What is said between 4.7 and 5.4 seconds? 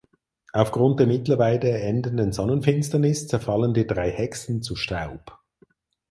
Staub.